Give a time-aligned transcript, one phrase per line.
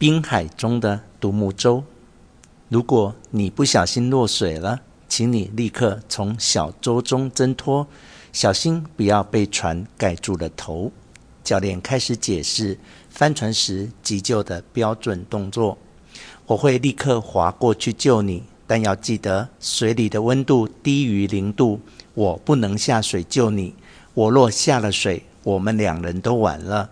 [0.00, 1.84] 滨海中的独木舟。
[2.70, 7.86] 如果你不小心落水了，请你立刻从小舟中挣脱，
[8.32, 10.90] 小心不要被船盖住了头。
[11.44, 12.78] 教练开始解释
[13.10, 15.76] 帆船时急救的标准动作。
[16.46, 21.78] 我会立刻划过去救你，但要记得水里的温度低于零度，
[22.14, 23.74] 我不能下水救你。
[24.14, 26.88] 我若下了水，我们两人都完了。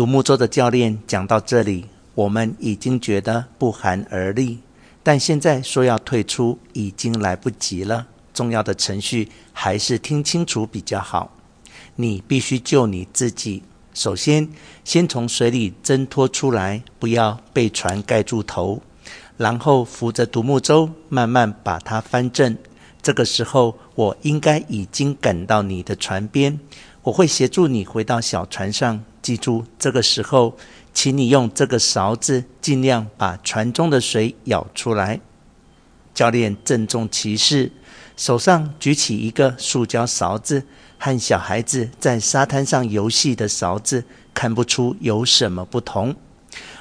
[0.00, 4.60] 独木舟的教练讲到这里，我们已经觉得不寒而栗，
[5.02, 8.06] 但现在说要退出已经来不及了。
[8.32, 11.36] 重要的程序还是听清楚比较好。
[11.96, 14.48] 你必须救你自己，首先
[14.86, 18.80] 先从水里挣脱出来，不要被船盖住头，
[19.36, 22.56] 然后扶着独木舟慢慢把它翻正。
[23.02, 26.58] 这个时候，我应该已经赶到你的船边，
[27.02, 29.02] 我会协助你回到小船上。
[29.22, 30.56] 记住，这个时候，
[30.94, 35.20] 请你用这个勺子尽量把船中的水舀出来。
[36.14, 37.70] 教练郑重其事，
[38.16, 40.64] 手上举起一个塑胶勺子，
[40.98, 46.16] 和小孩子在沙滩上游戏的勺子看不出有什么不同。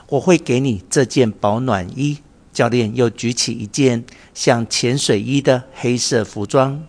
[0.08, 2.20] 我会给你这件保暖衣。
[2.52, 6.84] 教练又举起一件像潜水衣的黑色服装，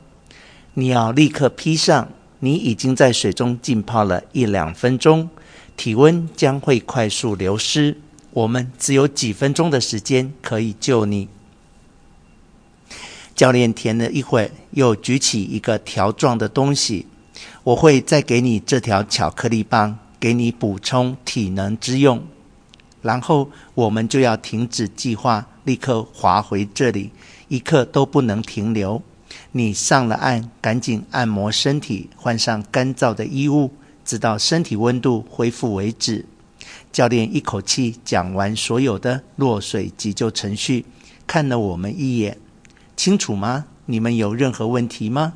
[0.75, 2.09] 你要立刻披上。
[2.41, 5.31] 你已经在水中浸泡了一两分钟。
[5.77, 7.97] 体温将会快速流失，
[8.33, 11.29] 我们只有几分钟的时间可以救你。
[13.35, 17.07] 教练填了一会，又举起一个条状的东西。
[17.65, 22.23] 我会再给你这条巧克力棒，给你补充体能之用。
[23.01, 27.11] 然后我们就要停止计划，立刻划回这里，
[27.49, 29.03] 一刻都不能停留。
[29.53, 33.73] 你上了岸，赶紧按摩身体，换上干燥的衣物。
[34.03, 36.25] 直到身体温度恢复为止。
[36.91, 40.85] 教练一口气讲完所有的落水急救程序，
[41.29, 42.37] 看了我们一眼，
[42.97, 43.67] 清楚吗？
[43.87, 45.35] 你们有任何问题吗？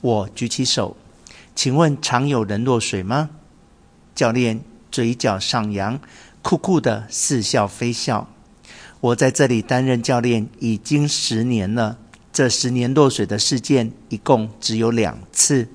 [0.00, 0.96] 我举起手，
[1.56, 3.30] 请问常有人落水吗？
[4.14, 4.60] 教练
[4.92, 5.98] 嘴角上扬，
[6.42, 8.28] 酷酷的似笑非笑。
[9.00, 11.98] 我在这里担任教练已经十年了，
[12.38, 15.66] 这十年落水的事件一共只有两次。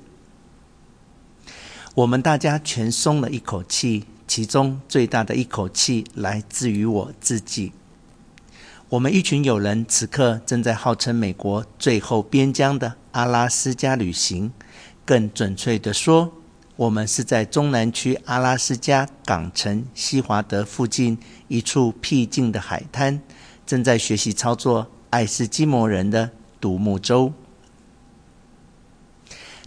[1.94, 7.74] 我们大家全松了一口气，其中最大的一口气来自于我自己。
[8.88, 14.54] 我们一群友人此刻正在号称美国最后边疆的阿拉斯加旅行，
[15.04, 16.32] 更准确地说，
[16.78, 21.18] 我们是在中南区阿拉斯加港城西华德附近
[21.50, 23.22] 一处僻静的海滩，
[23.66, 26.32] 正在学习操作爱斯基摩人的
[26.64, 27.34] 独木舟。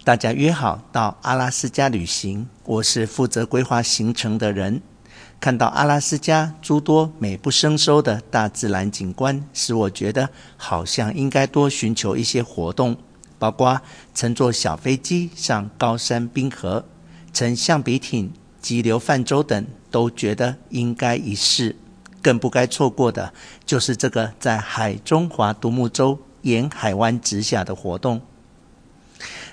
[0.02, 4.80] 大家约好到阿拉斯加旅行，我是负责规划行程的人。
[5.38, 12.96] 看到阿拉斯加诸多美不胜收的大自然景观，使我觉得好像应该多寻求一些活动，
[13.38, 13.78] 包括
[14.14, 16.86] 乘坐小飞机上高山冰河、
[17.34, 18.32] 乘橡皮艇、
[18.62, 21.76] 急流泛舟等，都觉得应该一试。
[22.22, 23.32] 更不该错过的
[23.66, 28.20] 就是这个在海中划独木舟沿海湾直下的活动。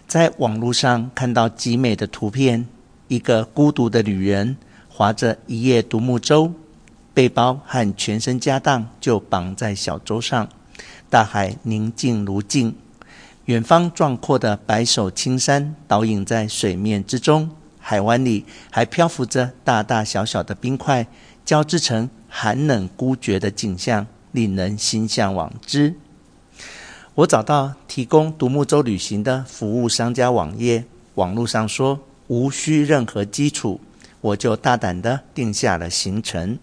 [0.07, 2.67] 在网络上看到极美的图片，
[3.07, 4.55] 一个孤独的旅人
[4.87, 6.53] 划着一叶独木舟，
[7.13, 10.47] 背包和全身家当就绑在小舟上。
[11.09, 12.75] 大海宁静如镜，
[13.45, 17.49] 远方壮阔的白手青山倒影在水面之中，
[17.79, 21.07] 海湾里还漂浮着大大小小的冰块，
[21.43, 25.95] 交织成寒冷孤绝的景象，令人心向往之。
[27.15, 33.79] 我找到提供独木舟旅行的服务商家网页，网络上说无需任何基础，
[34.19, 36.57] 我就大胆地定下了行程。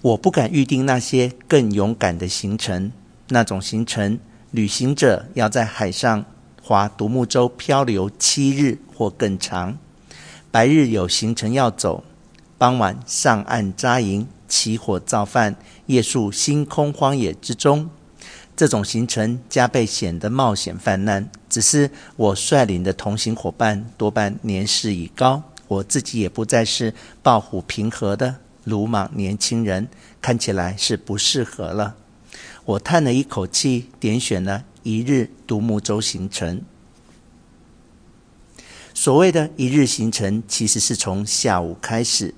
[0.00, 2.90] 我不敢预定那些更勇敢的行程，
[3.28, 4.18] 那种行程，
[4.50, 6.24] 旅行者要在海上
[6.60, 9.78] 划独木舟漂流七日或更长，
[10.50, 12.02] 白日有行程要走，
[12.58, 15.54] 傍晚上岸扎营，起火造饭，
[15.86, 17.88] 夜宿星空荒野之中。
[18.58, 21.30] 这种行程加倍显得冒险犯难。
[21.48, 28.34] 只是我率领的同行伙伴多半年事已高，我自己也不再是抱虎平和的
[28.64, 29.86] 鲁莽年轻人，
[30.20, 31.94] 看起来是不适合了。
[32.64, 36.60] 我叹了一口气，点选了一日独木舟行程。
[38.92, 42.34] 所谓的一日行程，其实是从下午开始，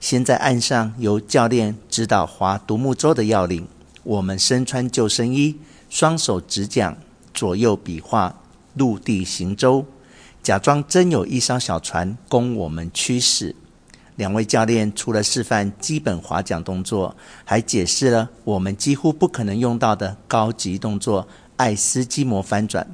[0.00, 3.68] 先在岸上由教练指导划独木舟的要领。
[4.10, 5.56] 我们身穿救生衣，
[5.88, 6.96] 双手执桨，
[7.32, 8.42] 左右比划，
[8.74, 9.86] 陆地行舟，
[10.42, 13.54] 假装真有一艘小船供我们驱使。
[14.16, 22.92] 两位教练除了示范基本划桨动作，还解释了我们几乎不可能用到的高级动作——爱斯基摩翻转。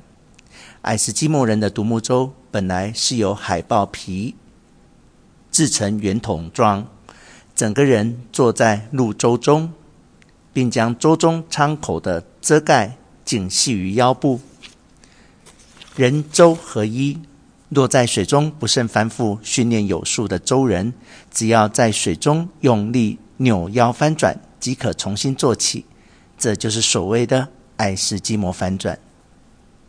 [0.83, 4.35] 爱斯基摩人的独木舟本来是由海豹皮
[5.51, 6.87] 制成圆筒状，
[7.55, 9.73] 整个人坐在鹿舟中，
[10.57, 14.41] 并将舟中舱口的遮盖紧系于腰部，
[15.95, 17.19] 人舟合一。
[17.69, 20.95] 落在水中不慎翻覆，训练有素的舟人，
[21.31, 25.85] 只要在水中用力扭腰翻转，即可重新坐起。
[26.39, 28.99] 这就是所谓的爱斯基摩翻转。